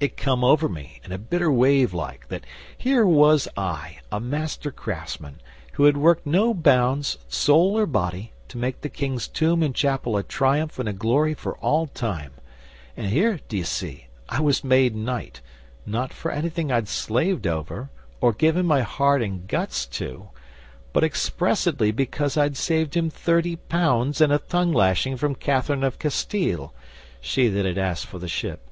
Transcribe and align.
'It 0.00 0.16
come 0.16 0.42
over 0.42 0.70
me, 0.70 1.02
in 1.04 1.12
a 1.12 1.18
bitter 1.18 1.52
wave 1.52 1.92
like, 1.92 2.28
that 2.28 2.46
here 2.78 3.04
was 3.04 3.46
I, 3.58 3.98
a 4.10 4.18
master 4.18 4.70
craftsman, 4.70 5.38
who 5.74 5.84
had 5.84 5.98
worked 5.98 6.24
no 6.24 6.54
bounds, 6.54 7.18
soul 7.28 7.76
or 7.78 7.84
body, 7.84 8.32
to 8.48 8.56
make 8.56 8.80
the 8.80 8.88
King's 8.88 9.28
tomb 9.28 9.62
and 9.62 9.74
chapel 9.74 10.16
a 10.16 10.22
triumph 10.22 10.78
and 10.78 10.88
a 10.88 10.94
glory 10.94 11.34
for 11.34 11.58
all 11.58 11.86
time; 11.88 12.32
and 12.96 13.08
here, 13.08 13.38
d'ye 13.50 13.60
see, 13.64 14.06
I 14.30 14.40
was 14.40 14.64
made 14.64 14.96
knight, 14.96 15.42
not 15.84 16.14
for 16.14 16.30
anything 16.30 16.72
I'd 16.72 16.88
slaved 16.88 17.46
over, 17.46 17.90
or 18.22 18.32
given 18.32 18.64
my 18.64 18.80
heart 18.80 19.20
and 19.20 19.46
guts 19.46 19.84
to, 20.00 20.30
but 20.94 21.04
expressedly 21.04 21.92
because 21.92 22.38
I'd 22.38 22.56
saved 22.56 22.96
him 22.96 23.10
thirty 23.10 23.56
pounds 23.56 24.22
and 24.22 24.32
a 24.32 24.38
tongue 24.38 24.72
lashing 24.72 25.18
from 25.18 25.34
Catherine 25.34 25.84
of 25.84 25.98
Castille 25.98 26.72
she 27.20 27.48
that 27.48 27.66
had 27.66 27.76
asked 27.76 28.06
for 28.06 28.18
the 28.18 28.26
ship. 28.26 28.62